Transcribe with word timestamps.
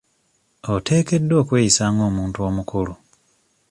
Oteekeddwa 0.73 1.35
okweyisa 1.41 1.83
nga 1.93 2.03
omuntu 2.09 2.39
omukulu. 2.47 2.93